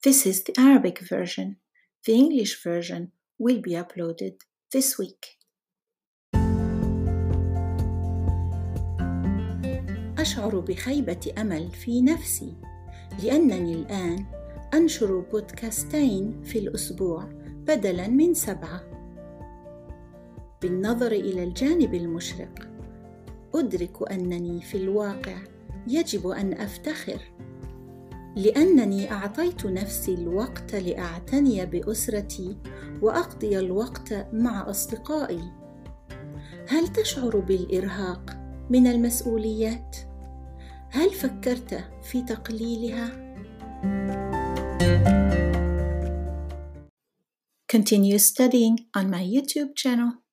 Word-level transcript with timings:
This 0.00 0.26
is 0.26 0.44
the 0.44 0.54
Arabic 0.56 1.00
version. 1.00 1.56
The 2.06 2.12
English 2.12 2.62
version 2.62 3.10
will 3.36 3.60
be 3.60 3.72
uploaded 3.72 4.34
this 4.70 4.96
week. 4.96 5.38
أشعر 10.18 10.60
بخيبة 10.60 11.32
أمل 11.38 11.70
في 11.70 12.02
نفسي 12.02 12.54
لأنني 13.22 13.72
الآن 13.72 14.26
أنشر 14.74 15.20
بودكاستين 15.20 16.42
في 16.42 16.58
الأسبوع 16.58 17.24
بدلاً 17.66 18.08
من 18.08 18.34
سبعة. 18.34 18.82
بالنظر 20.62 21.12
إلى 21.12 21.44
الجانب 21.44 21.94
المشرق، 21.94 22.68
أدرك 23.54 24.12
أنني 24.12 24.62
في 24.62 24.76
الواقع 24.76 25.38
يجب 25.88 26.26
أن 26.26 26.52
أفتخر 26.52 27.20
لأنني 28.38 29.12
أعطيت 29.12 29.66
نفسي 29.66 30.14
الوقت 30.14 30.74
لأعتني 30.74 31.66
بأسرتي 31.66 32.56
وأقضي 33.02 33.58
الوقت 33.58 34.26
مع 34.32 34.70
أصدقائي. 34.70 35.52
هل 36.68 36.88
تشعر 36.88 37.38
بالإرهاق 37.38 38.38
من 38.70 38.86
المسؤوليات؟ 38.86 39.96
هل 40.90 41.10
فكرت 41.10 41.84
في 42.02 42.22
تقليلها؟ 42.22 43.28
Continue 47.76 48.18
studying 48.18 48.76
on 48.96 49.10
my 49.10 49.22
YouTube 49.34 49.74
channel. 49.76 50.27